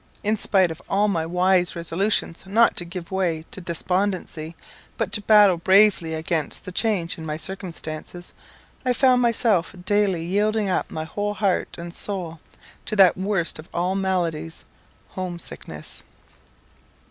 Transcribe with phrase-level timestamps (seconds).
[0.23, 4.55] In spite of all my wise resolutions not to give way to despondency,
[4.97, 8.33] but to battle bravely against the change in my circumstances,
[8.83, 12.39] I found myself daily yielding up my whole heart and soul
[12.87, 14.65] to that worst of all maladies,
[15.09, 16.03] home sickness.